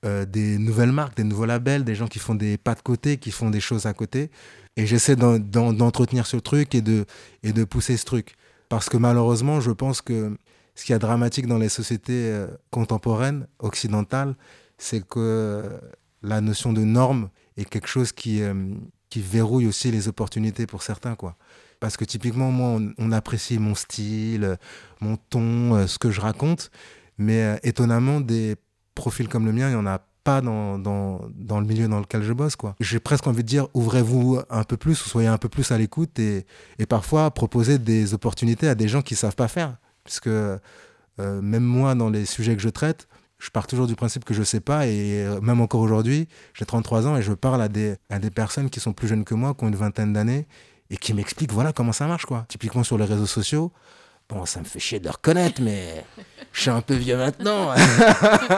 [0.04, 3.18] euh, des nouvelles marques, des nouveaux labels, des gens qui font des pas de côté,
[3.18, 4.30] qui font des choses à côté.
[4.76, 7.06] Et j'essaie d'entretenir ce truc et de,
[7.44, 8.34] et de pousser ce truc.
[8.68, 10.36] Parce que malheureusement, je pense que
[10.76, 14.36] ce qui est dramatique dans les sociétés contemporaines, occidentales,
[14.78, 15.64] c'est que
[16.22, 18.74] la notion de norme et quelque chose qui, euh,
[19.08, 21.14] qui verrouille aussi les opportunités pour certains.
[21.14, 21.36] quoi.
[21.80, 24.56] Parce que typiquement, moi, on, apprécie mon style,
[25.00, 26.70] mon ton, euh, ce que je raconte,
[27.18, 28.56] mais euh, étonnamment, des
[28.94, 32.00] profils comme le mien, il n'y en a pas dans, dans, dans, le milieu dans
[32.00, 32.56] lequel je bosse.
[32.56, 32.74] quoi.
[32.80, 36.18] J'ai presque envie de dire, ouvrez-vous un peu plus, soyez un peu plus à l'écoute,
[36.18, 36.46] et,
[36.78, 39.76] et parfois proposer des opportunités à des gens qui ne savent pas faire.
[40.06, 40.30] Puisque
[41.18, 44.40] même moi, dans les sujets que je traite, je pars toujours du principe que je
[44.40, 47.68] ne sais pas et euh, même encore aujourd'hui, j'ai 33 ans et je parle à
[47.68, 50.46] des, à des personnes qui sont plus jeunes que moi, qui ont une vingtaine d'années
[50.90, 52.46] et qui m'expliquent voilà comment ça marche quoi.
[52.48, 53.72] Typiquement sur les réseaux sociaux,
[54.28, 56.04] Bon, ça me fait chier de le reconnaître, mais
[56.52, 57.72] je suis un peu vieux maintenant.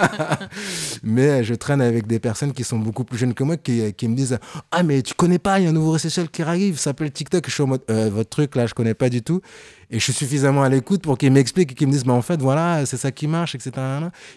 [1.02, 4.08] mais je traîne avec des personnes qui sont beaucoup plus jeunes que moi qui, qui
[4.08, 4.38] me disent
[4.70, 7.12] Ah, mais tu connais pas, il y a un nouveau réseau qui arrive, ça s'appelle
[7.12, 7.44] TikTok.
[7.46, 9.42] Je suis en mode euh, Votre truc là, je connais pas du tout.
[9.90, 12.22] Et je suis suffisamment à l'écoute pour qu'ils m'expliquent et qu'ils me disent Mais en
[12.22, 13.72] fait, voilà, c'est ça qui marche, etc.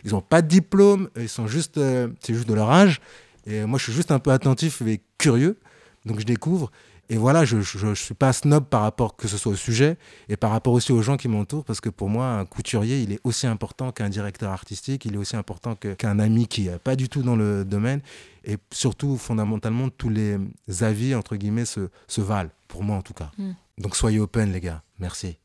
[0.04, 3.00] Ils n'ont pas de diplôme, ils sont juste, euh, c'est juste de leur âge.
[3.48, 5.58] Et moi, je suis juste un peu attentif et curieux.
[6.06, 6.72] Donc, je découvre.
[7.12, 9.98] Et voilà, je ne suis pas snob par rapport que ce soit au sujet
[10.30, 13.12] et par rapport aussi aux gens qui m'entourent, parce que pour moi, un couturier, il
[13.12, 16.96] est aussi important qu'un directeur artistique, il est aussi important qu'un ami qui n'est pas
[16.96, 18.00] du tout dans le domaine.
[18.46, 20.40] Et surtout, fondamentalement, tous les
[20.80, 23.30] avis, entre guillemets, se, se valent, pour moi en tout cas.
[23.38, 23.52] Mm.
[23.80, 24.82] Donc soyez open, les gars.
[24.98, 25.38] Merci.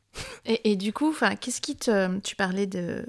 [0.44, 2.18] Et, du coup, qu'est-ce qui te.
[2.20, 3.04] Tu parlais de,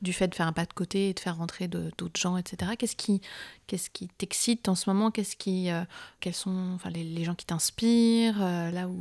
[0.00, 2.72] du fait de faire un pas de côté et de faire rentrer d'autres gens, etc.
[2.78, 3.20] Qu'est-ce qui
[3.66, 5.10] qu'est-ce qui t'excite en ce moment?
[5.10, 5.82] Qu'est-ce qui, euh,
[6.20, 8.96] Quels sont enfin, les, gens qui t'inspirent euh, là où...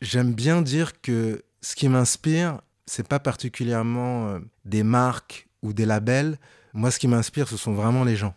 [0.00, 5.86] J'aime bien dire que ce qui m'inspire, c'est pas particulièrement euh, des marques ou des
[5.86, 6.38] labels.
[6.72, 8.34] Moi, ce qui m'inspire, ce sont vraiment les gens.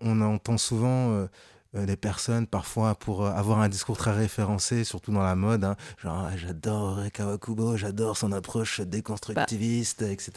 [0.00, 1.28] On entend souvent
[1.74, 5.64] des personnes parfois pour euh, avoir un discours très référencé, surtout dans la mode.
[5.64, 5.76] Hein.
[6.02, 10.32] genre, ah, j'adore Reka Kubo, j'adore son approche déconstructiviste, bah, etc.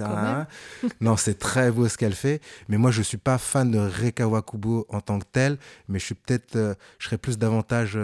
[1.01, 2.41] non, c'est très beau ce qu'elle fait.
[2.69, 6.05] Mais moi, je suis pas fan de Reka Wakubo en tant que telle, mais je
[6.05, 7.99] suis peut-être, euh, je serais plus davantage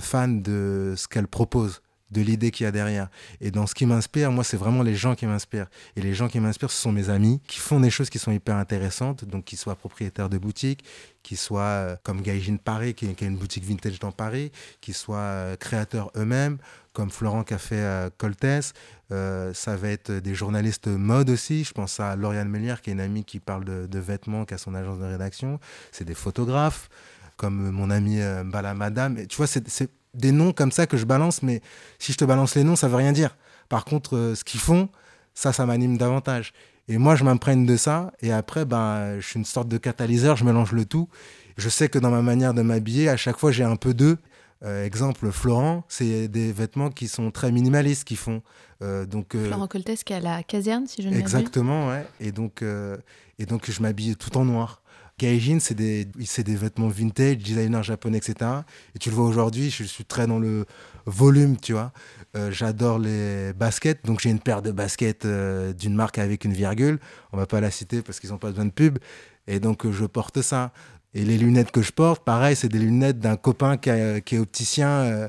[0.00, 1.82] fan de ce qu'elle propose
[2.12, 3.08] de l'idée qu'il y a derrière.
[3.40, 5.68] Et dans ce qui m'inspire, moi, c'est vraiment les gens qui m'inspirent.
[5.96, 8.32] Et les gens qui m'inspirent, ce sont mes amis qui font des choses qui sont
[8.32, 10.84] hyper intéressantes, donc qui soient propriétaires de boutiques,
[11.22, 14.92] qui soient euh, comme Gaijin Paris, qui, qui, a une boutique vintage dans Paris, qui
[14.92, 16.58] soient euh, créateurs eux-mêmes,
[16.92, 18.72] comme Florent qui a fait euh, Coltès.
[19.10, 21.64] ça va être des journalistes mode aussi.
[21.64, 24.58] Je pense à Lauriane Mélière, qui est une amie qui parle de, vêtements, qui a
[24.58, 25.58] son agence de rédaction.
[25.90, 26.88] C'est des photographes,
[27.36, 29.18] comme mon ami Bala Madame.
[29.18, 31.62] Et tu vois, c'est des noms comme ça que je balance, mais
[31.98, 33.36] si je te balance les noms, ça veut rien dire.
[33.68, 34.88] Par contre, euh, ce qu'ils font,
[35.34, 36.52] ça, ça m'anime davantage.
[36.88, 40.36] Et moi, je m'imprègne de ça, et après, ben, je suis une sorte de catalyseur,
[40.36, 41.08] je mélange le tout.
[41.56, 44.18] Je sais que dans ma manière de m'habiller, à chaque fois, j'ai un peu d'eux.
[44.64, 48.42] Euh, exemple, Florent, c'est des vêtements qui sont très minimalistes, qui font.
[48.82, 51.22] Euh, donc, Florent Coltès, qui est à la caserne, si je ne m'abuse.
[51.22, 52.04] Exactement, ouais.
[52.20, 54.81] Et donc, et donc, je m'habille tout en noir.
[55.18, 58.50] Gaijin, c'est des, des vêtements vintage, designer japonais, etc.
[58.94, 60.64] Et tu le vois aujourd'hui, je suis très dans le
[61.06, 61.92] volume, tu vois.
[62.34, 66.52] Euh, j'adore les baskets, donc j'ai une paire de baskets euh, d'une marque avec une
[66.52, 66.98] virgule.
[67.32, 68.98] On va pas la citer parce qu'ils n'ont pas besoin de pub.
[69.46, 70.72] Et donc euh, je porte ça.
[71.14, 75.28] Et les lunettes que je porte, pareil, c'est des lunettes d'un copain qui, est opticien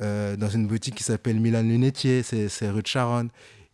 [0.00, 3.28] dans une boutique qui s'appelle Milan Lunetier, c'est rue de Charonne.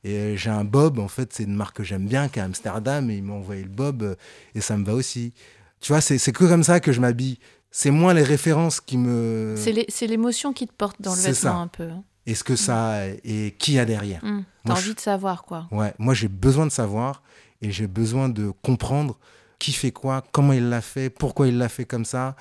[0.05, 2.43] Et euh, j'ai un Bob, en fait, c'est une marque que j'aime bien, qui est
[2.43, 4.15] à Amsterdam, et ils m'ont envoyé le Bob, euh,
[4.55, 5.33] et ça me va aussi.
[5.81, 7.39] Tu vois, c'est que comme ça que je m'habille.
[7.71, 9.57] C'est moins les références qui me.
[9.57, 11.89] C'est l'émotion qui te porte dans le vêtement un peu.
[11.91, 12.05] Hein.
[12.25, 13.09] Et ce que ça.
[13.25, 14.25] Et qui y a derrière.
[14.25, 14.45] Mmh.
[14.65, 15.67] T'as envie de savoir, quoi.
[15.73, 17.23] Ouais, moi j'ai besoin de savoir,
[17.61, 19.19] et j'ai besoin de comprendre
[19.59, 22.37] qui fait quoi, comment il l'a fait, pourquoi il l'a fait comme ça.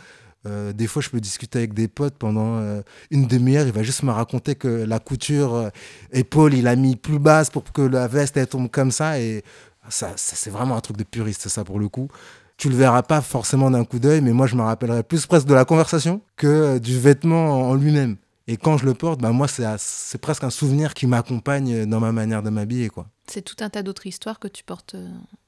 [0.46, 3.66] Euh, des fois, je peux discuter avec des potes pendant euh, une demi-heure.
[3.66, 5.70] Il va juste me raconter que la couture euh,
[6.12, 9.20] épaule, il a mis plus basse pour que la veste elle tombe comme ça.
[9.20, 9.44] Et
[9.90, 12.10] ça, c'est vraiment un truc de puriste, ça, pour le coup.
[12.58, 15.48] Tu le verras pas forcément d'un coup d'œil, mais moi, je me rappellerai plus presque
[15.48, 18.18] de la conversation que du vêtement en lui-même.
[18.48, 22.12] Et quand je le porte, bah moi, c'est, presque un souvenir qui m'accompagne dans ma
[22.12, 23.08] manière de m'habiller, quoi.
[23.28, 24.96] C'est tout un tas d'autres histoires que tu portes.
[24.96, 25.08] euh,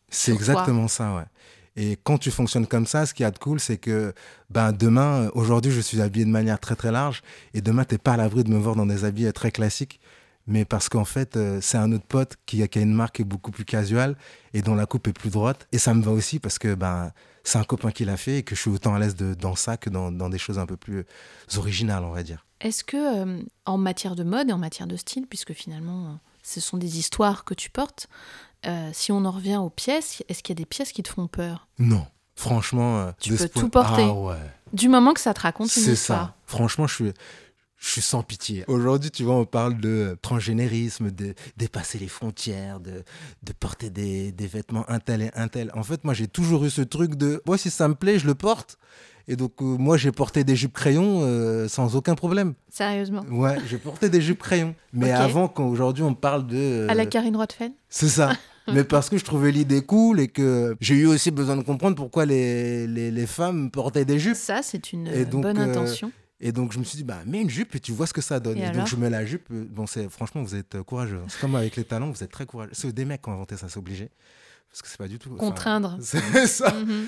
[0.10, 0.39] C'est toi.
[0.39, 1.25] exactement ça, ouais.
[1.77, 4.13] Et quand tu fonctionnes comme ça, ce qui est de cool, c'est que
[4.49, 7.21] ben, demain, aujourd'hui, je suis habillé de manière très très large,
[7.53, 9.99] et demain, t'es pas à l'abri de me voir dans des habits euh, très classiques,
[10.47, 13.51] mais parce qu'en fait, euh, c'est un autre pote qui, a- a une marque beaucoup
[13.51, 14.15] plus casual
[14.53, 17.11] et dont la coupe est plus droite, et ça me va aussi parce que ben,
[17.43, 19.75] c'est un copain qui l'a fait et que je suis autant à l'aise dans ça
[19.75, 22.45] que dans, des choses un peu plus euh, originales, on va dire.
[22.61, 26.77] Est-ce que, en matière de mode et en matière de style, puisque finalement, ce sont
[26.77, 28.07] des histoires que tu portes,
[28.67, 31.10] euh, si on en revient aux pièces, est-ce qu'il y a des pièces qui te
[31.10, 31.67] font peur?
[31.80, 34.04] Non, franchement, euh, Tu peux tout porter.
[34.08, 34.36] Ah ouais.
[34.73, 36.19] Du moment que ça te raconte une C'est histoire.
[36.28, 36.36] ça.
[36.45, 37.13] Franchement, je suis,
[37.78, 38.63] je suis sans pitié.
[38.67, 43.04] Aujourd'hui, tu vois, on parle de transgénérisme, de dépasser les frontières, de,
[43.43, 45.71] de porter des, des vêtements un tel et un tel.
[45.75, 48.25] En fait, moi, j'ai toujours eu ce truc de, moi, si ça me plaît, je
[48.28, 48.78] le porte.
[49.28, 52.54] Et donc, euh, moi, j'ai porté des jupes crayons euh, sans aucun problème.
[52.69, 53.23] Sérieusement?
[53.32, 54.75] Ouais, j'ai porté des jupes crayons.
[54.93, 56.56] Mais avant, quand aujourd'hui, on parle de...
[56.58, 57.73] euh, À la Karine Rothfeld?
[57.89, 58.34] C'est ça.
[58.73, 61.95] Mais parce que je trouvais l'idée cool et que j'ai eu aussi besoin de comprendre
[61.95, 64.36] pourquoi les, les, les femmes portaient des jupes.
[64.36, 66.12] Ça, c'est une donc, bonne euh, intention.
[66.41, 68.21] Et donc je me suis dit, bah, mets une jupe et tu vois ce que
[68.21, 68.58] ça donne.
[68.58, 69.47] Et donc je mets la jupe.
[69.51, 71.19] Bon, c'est franchement, vous êtes courageux.
[71.23, 71.28] hein.
[71.30, 72.71] C'est comme avec les talons, vous êtes très courageux.
[72.73, 74.10] C'est des mecs qui ont inventé ça, c'est obligé.
[74.69, 75.30] Parce que c'est pas du tout.
[75.30, 75.97] Contraindre.
[76.01, 76.73] C'est ça.
[76.73, 77.08] Mhm.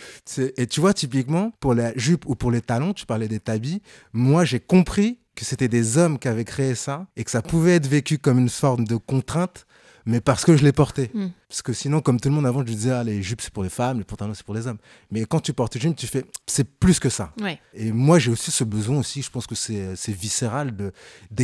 [0.55, 3.81] Et tu vois, typiquement, pour la jupe ou pour les talons, tu parlais des tabis.
[4.13, 7.75] Moi, j'ai compris que c'était des hommes qui avaient créé ça et que ça pouvait
[7.75, 9.67] être vécu comme une forme de contrainte,
[10.07, 11.11] mais parce que je les portais.
[11.13, 11.27] Mm.
[11.47, 13.61] Parce que sinon, comme tout le monde avant, je disais, ah, les jupes, c'est pour
[13.63, 14.79] les femmes, les pantalons, c'est pour les hommes.
[15.11, 17.31] Mais quand tu portes une jupe, tu fais, c'est plus que ça.
[17.41, 17.59] Ouais.
[17.75, 20.91] Et moi, j'ai aussi ce besoin aussi, je pense que c'est viscéral de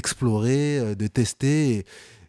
[0.03, 1.85] d'explorer, euh, de tester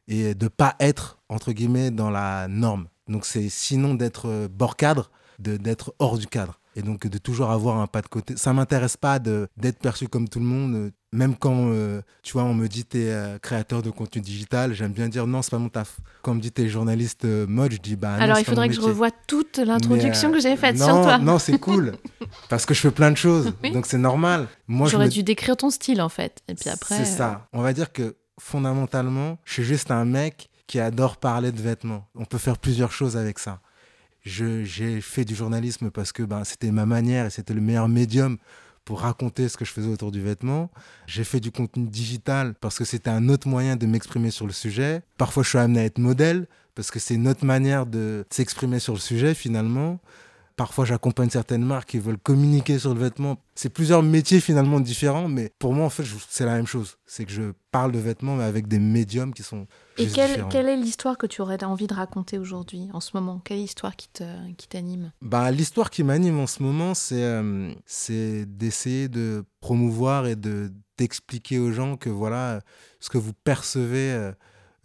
[0.08, 2.88] et, et de pas être, entre guillemets, dans la norme.
[3.08, 6.60] Donc c'est sinon d'être euh, bord cadre, de- d'être hors du cadre.
[6.76, 8.36] Et donc de toujours avoir un pas de côté.
[8.36, 10.90] Ça m'intéresse pas d'être perçu comme tout le monde.
[11.14, 14.92] Même quand, euh, tu vois, on me dit t'es euh, créateur de contenu digital, j'aime
[14.92, 15.98] bien dire non, c'est pas mon taf.
[16.22, 18.68] Quand on me dit t'es journaliste euh, mode, je dis bah non, Alors, il faudrait
[18.68, 21.18] que je revoie toute l'introduction euh, que j'ai faite non, sur toi.
[21.18, 21.92] Non, c'est cool.
[22.48, 23.52] parce que je fais plein de choses.
[23.62, 23.70] Oui.
[23.70, 24.48] Donc c'est normal.
[24.66, 26.42] Moi, J'aurais me dû décrire ton style, en fait.
[26.48, 26.96] Et puis après.
[26.96, 27.46] c'est ça.
[27.52, 32.08] On va dire que fondamentalement, je suis juste un mec qui adore parler de vêtements.
[32.16, 33.60] On peut faire plusieurs choses avec ça.
[34.22, 37.88] Je- J'ai fait du journalisme parce que ben, c'était ma manière et c'était le meilleur
[37.88, 38.38] médium
[38.84, 40.70] pour raconter ce que je faisais autour du vêtement.
[41.06, 44.52] J'ai fait du contenu digital parce que c'était un autre moyen de m'exprimer sur le
[44.52, 45.02] sujet.
[45.18, 48.78] Parfois, je suis amené à être modèle parce que c'est une autre manière de s'exprimer
[48.78, 50.00] sur le sujet finalement.
[50.56, 53.38] Parfois, j'accompagne certaines marques qui veulent communiquer sur le vêtement.
[53.56, 56.96] C'est plusieurs métiers finalement différents, mais pour moi, en fait, c'est la même chose.
[57.06, 59.66] C'est que je parle de vêtements, mais avec des médiums qui sont
[59.98, 60.48] Et quelle, différents.
[60.50, 63.40] quelle est l'histoire que tu aurais envie de raconter aujourd'hui, en ce moment?
[63.44, 65.10] Quelle histoire qui te- qui t'anime?
[65.22, 70.70] Bah, L'histoire qui m'anime en ce moment, c'est euh, c'est d'essayer de promouvoir et de
[70.98, 72.60] d'expliquer aux gens que voilà,
[73.00, 74.30] ce que vous percevez, euh,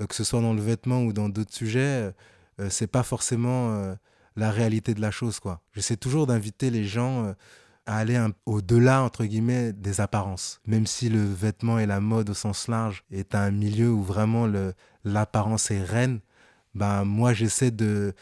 [0.01, 2.11] euh, que ce soit dans le vêtement ou dans d'autres sujets,
[2.59, 3.95] euh, c'est pas forcément
[4.39, 5.39] la réalité de la chose.
[5.39, 5.61] quoi.
[5.73, 7.33] J'essaie toujours d'inviter les gens euh,
[7.85, 10.61] à aller au-delà, entre guillemets, des apparences.
[10.65, 14.47] Même si le vêtement et la mode au sens large est un milieu où vraiment
[15.03, 16.19] l'apparence est reine,
[16.75, 18.13] ben, moi j'essaie de,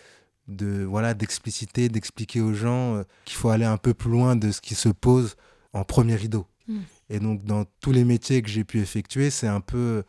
[0.47, 4.51] de voilà d'expliciter, d'expliquer aux gens euh, qu'il faut aller un peu plus loin de
[4.51, 5.35] ce qui se pose
[5.73, 6.47] en premier rideau.
[6.67, 6.79] Mm.
[7.09, 10.03] Et donc dans tous les métiers que j'ai pu effectuer, c'est un peu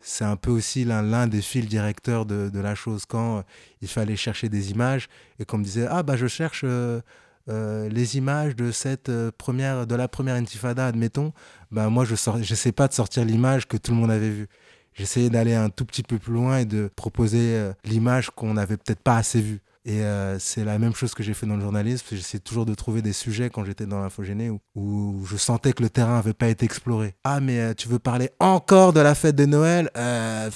[0.00, 3.42] c'est un peu aussi l'un des fils directeurs de, la chose quand euh,
[3.82, 7.00] il fallait chercher des images et qu'on me disait ah bah je cherche euh,
[7.48, 11.32] euh, les images de cette première de la première intifada admettons.
[11.70, 14.48] Bah moi je sors j'essaie pas de sortir l'image que tout le monde avait vue.
[14.94, 19.02] J'essayais d'aller un tout petit peu plus loin et de proposer l'image qu'on n'avait peut-être
[19.02, 22.04] pas assez vue et euh, c'est la même chose que j'ai fait dans le journalisme.
[22.10, 25.88] J'essaie toujours de trouver des sujets quand j'étais dans l'infogéné où, je sentais que le
[25.88, 27.14] terrain n'avait pas été exploré.
[27.22, 29.88] Ah, mais euh, tu veux parler encore de la fête de Noël?
[29.96, 30.50] Euh.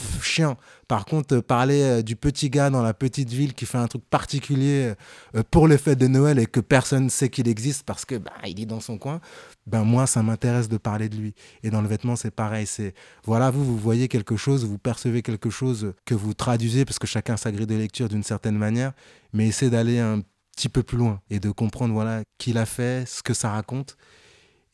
[0.90, 3.86] Par contre, euh, parler euh, du petit gars dans la petite ville qui fait un
[3.86, 4.94] truc particulier
[5.36, 8.16] euh, pour les fêtes de Noël et que personne ne sait qu'il existe parce que
[8.16, 9.20] bah, il est dans son coin,
[9.68, 11.32] ben moi, ça m'intéresse de parler de lui.
[11.62, 12.66] Et dans le vêtement, c'est pareil.
[12.66, 12.92] C'est
[13.24, 17.06] voilà, vous, vous voyez quelque chose, vous percevez quelque chose que vous traduisez parce que
[17.06, 18.92] chacun sa grille de lecture d'une certaine manière,
[19.32, 20.22] mais essayez d'aller un
[20.56, 23.96] petit peu plus loin et de comprendre voilà qui l'a fait, ce que ça raconte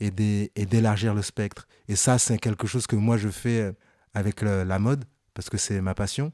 [0.01, 1.69] et d'é- et d'élargir le spectre.
[1.89, 3.71] Et ça, c'est quelque chose que moi je fais
[4.15, 5.05] avec la mode
[5.37, 6.33] parce que c'est ma passion,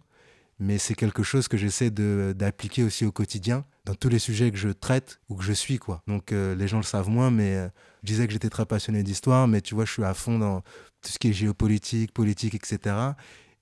[0.60, 4.56] mais c'est quelque chose que j'essaie d'appliquer aussi au quotidien dans tous les sujets que
[4.56, 6.02] je traite ou que je suis quoi.
[6.06, 7.68] Donc euh, les gens le savent moins, mais euh,
[8.04, 10.60] je disais que j'étais très passionné d'histoire, mais tu vois, je suis à fond dans
[10.60, 12.94] tout ce qui est géopolitique, politique, etc.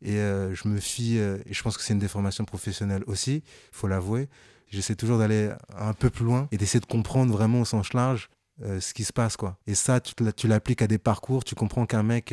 [0.02, 3.76] Et euh, je me fie, et je pense que c'est une déformation professionnelle aussi, il
[3.76, 4.28] faut l'avouer.
[4.68, 8.28] J'essaie toujours d'aller un peu plus loin et d'essayer de comprendre vraiment au sens large
[8.62, 9.36] ce qui se passe.
[9.36, 9.58] quoi.
[9.66, 12.32] Et ça, tu l'appliques à des parcours, tu comprends qu'un mec,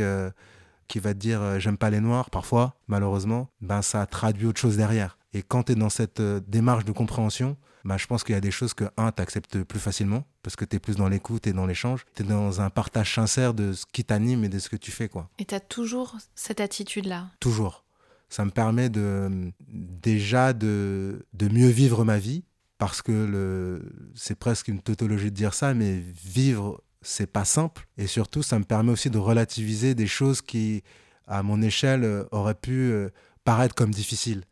[0.88, 4.60] qui va te dire euh, j'aime pas les noirs, parfois, malheureusement, ben ça traduit autre
[4.60, 5.18] chose derrière.
[5.34, 8.38] Et quand tu es dans cette euh, démarche de compréhension, ben, je pense qu'il y
[8.38, 11.08] a des choses que, un, tu acceptes plus facilement, parce que tu es plus dans
[11.08, 12.06] l'écoute et dans l'échange.
[12.16, 14.92] Tu es dans un partage sincère de ce qui t'anime et de ce que tu
[14.92, 15.08] fais.
[15.08, 15.30] quoi.
[15.40, 17.28] Et tu as toujours cette attitude-là?
[17.40, 17.86] Toujours.
[18.28, 22.44] Ça me permet de, déjà de, de mieux vivre ma vie,
[22.78, 23.82] parce que
[24.16, 27.88] c'est presque une tautologie de dire ça, mais vivre c'est pas simple.
[27.98, 30.84] Et surtout, ça me permet aussi de relativiser des choses qui,
[31.28, 33.10] à mon échelle, euh, auraient pu euh,
[33.44, 34.44] paraître comme difficiles.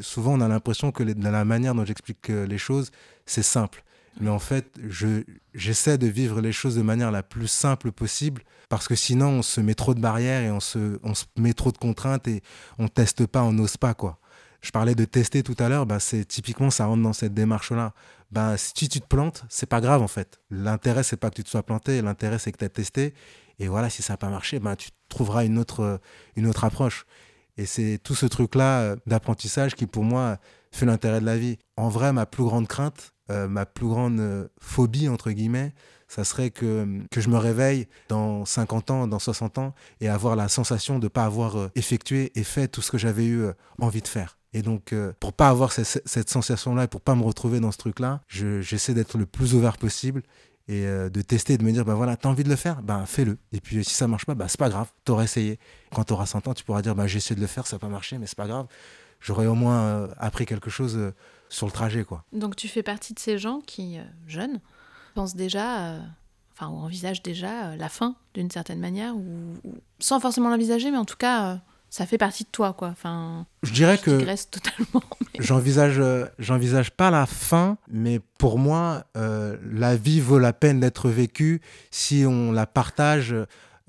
[0.00, 2.90] souvent, on a l'impression que dans la manière dont j'explique euh, les choses,
[3.26, 3.84] c'est simple.
[4.20, 8.42] Mais en fait, je, j'essaie de vivre les choses de manière la plus simple possible
[8.68, 11.52] parce que sinon, on se met trop de barrières et on se, on se met
[11.52, 12.42] trop de contraintes et
[12.78, 14.18] on teste pas, on n'ose pas, quoi.
[14.64, 17.92] Je parlais de tester tout à l'heure, bah c'est typiquement ça rentre dans cette démarche-là.
[18.32, 20.40] Bah, si tu te plantes, c'est pas grave en fait.
[20.50, 23.12] L'intérêt c'est pas que tu te sois planté, l'intérêt c'est que tu as testé.
[23.58, 26.00] Et voilà, si ça n'a pas marché, bah, tu trouveras une autre,
[26.34, 27.04] une autre approche.
[27.58, 30.38] Et c'est tout ce truc-là euh, d'apprentissage qui pour moi
[30.72, 31.58] fait l'intérêt de la vie.
[31.76, 35.74] En vrai, ma plus grande crainte, euh, ma plus grande euh, phobie, entre guillemets,
[36.08, 40.36] ça serait que, que je me réveille dans 50 ans, dans 60 ans, et avoir
[40.36, 43.44] la sensation de ne pas avoir effectué et fait tout ce que j'avais eu
[43.78, 44.38] envie de faire.
[44.54, 47.78] Et donc, euh, pour pas avoir cette, sensation-là et pour pas me retrouver dans ce
[47.78, 50.22] truc-là, j'essaie d'être le plus ouvert possible
[50.68, 53.04] et euh, de tester, de me dire, ben voilà, t'as envie de le faire, ben
[53.04, 53.36] fais-le.
[53.52, 55.58] Et puis si ça marche pas, ben c'est pas grave, t'auras essayé.
[55.92, 57.80] Quand t'auras 100 ans, tu pourras dire, ben j'ai essayé de le faire, ça n'a
[57.80, 58.66] pas marché, mais c'est pas grave.
[59.20, 61.12] J'aurais au moins euh, appris quelque chose
[61.48, 62.24] sur le trajet, quoi.
[62.32, 64.60] Donc tu fais partie de ces gens qui, jeunes,
[65.16, 65.98] pensent déjà,
[66.52, 69.58] enfin, ou envisagent déjà la fin d'une certaine manière, ou,
[69.98, 71.60] sans forcément l'envisager, mais en tout cas
[71.94, 72.88] ça fait partie de toi, quoi.
[72.88, 74.10] Enfin, je dirais que
[74.46, 75.00] totalement.
[75.38, 80.80] J'envisage, euh, j'envisage pas la fin, mais pour moi, euh, la vie vaut la peine
[80.80, 81.60] d'être vécue
[81.92, 83.36] si on la partage.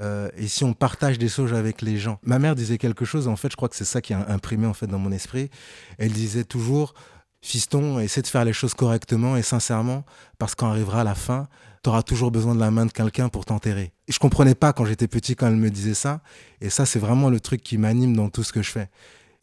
[0.02, 2.20] Euh, et si on partage des choses avec les gens.
[2.22, 4.68] Ma mère disait quelque chose, en fait, je crois que c'est ça qui a imprimé
[4.68, 5.50] en fait dans mon esprit.
[5.98, 6.94] Elle disait toujours,
[7.42, 10.04] fiston, essaie de faire les choses correctement et sincèrement,
[10.38, 11.48] parce qu'on arrivera à la fin,
[11.86, 13.94] tu auras toujours besoin de la main de quelqu'un pour t'enterrer.
[14.08, 16.22] Je comprenais pas quand j'étais petit quand elle me disait ça.
[16.60, 18.90] Et ça, c'est vraiment le truc qui m'anime dans tout ce que je fais.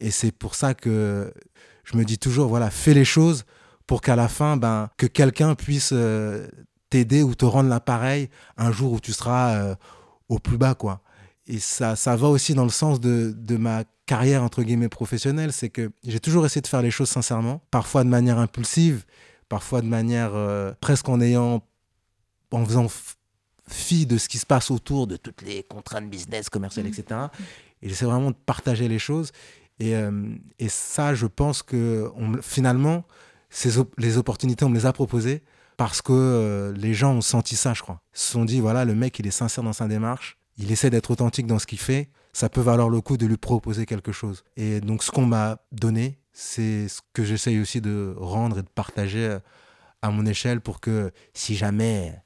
[0.01, 1.33] Et c'est pour ça que
[1.85, 3.45] je me dis toujours, voilà, fais les choses
[3.87, 6.49] pour qu'à la fin, ben, que quelqu'un puisse euh,
[6.89, 9.75] t'aider ou te rendre l'appareil un jour où tu seras euh,
[10.27, 11.01] au plus bas, quoi.
[11.47, 15.53] Et ça, ça va aussi dans le sens de, de ma carrière, entre guillemets, professionnelle.
[15.53, 19.05] C'est que j'ai toujours essayé de faire les choses sincèrement, parfois de manière impulsive,
[19.47, 21.63] parfois de manière euh, presque en ayant
[22.55, 22.87] en faisant
[23.67, 27.03] fi de ce qui se passe autour de toutes les contraintes business, commerciales, etc.
[27.11, 27.43] Mm.
[27.81, 29.31] Et j'essaie vraiment de partager les choses.
[29.79, 33.05] Et, euh, et ça, je pense que on, finalement,
[33.49, 35.43] ces les opportunités, on me les a proposées
[35.77, 38.01] parce que euh, les gens ont senti ça, je crois.
[38.13, 40.89] Ils se sont dit, voilà, le mec, il est sincère dans sa démarche, il essaie
[40.89, 44.11] d'être authentique dans ce qu'il fait, ça peut valoir le coup de lui proposer quelque
[44.11, 44.43] chose.
[44.57, 48.69] Et donc, ce qu'on m'a donné, c'est ce que j'essaye aussi de rendre et de
[48.69, 49.39] partager euh,
[50.01, 52.21] à mon échelle pour que si jamais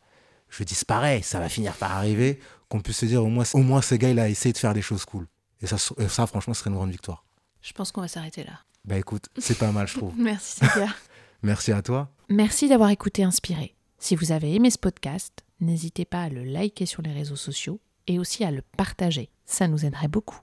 [0.49, 3.81] je disparais, ça va finir par arriver, qu'on puisse se dire au moins, au moins
[3.81, 5.27] ce gars, il a essayé de faire des choses cool.
[5.61, 7.23] Et ça, ça franchement, ce serait une grande victoire.
[7.61, 8.59] Je pense qu'on va s'arrêter là.
[8.85, 10.13] Bah écoute, c'est pas mal, je trouve.
[10.17, 10.61] Merci.
[11.43, 12.09] Merci à toi.
[12.29, 13.75] Merci d'avoir écouté Inspiré.
[13.99, 17.79] Si vous avez aimé ce podcast, n'hésitez pas à le liker sur les réseaux sociaux
[18.07, 19.29] et aussi à le partager.
[19.45, 20.35] Ça nous aiderait beaucoup.